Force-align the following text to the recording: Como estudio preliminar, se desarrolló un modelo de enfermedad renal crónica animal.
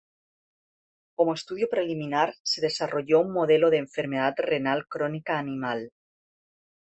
Como 1.15 1.35
estudio 1.35 1.67
preliminar, 1.69 2.33
se 2.41 2.59
desarrolló 2.59 3.19
un 3.19 3.31
modelo 3.31 3.69
de 3.69 3.77
enfermedad 3.77 4.33
renal 4.39 4.87
crónica 4.87 5.37
animal. 5.37 5.91